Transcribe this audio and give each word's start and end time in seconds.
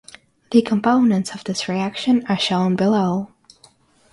The 0.49 0.63
components 0.63 1.35
of 1.35 1.43
this 1.43 1.69
reaction 1.69 2.25
are 2.25 2.39
shown 2.39 2.75
below. 2.75 3.31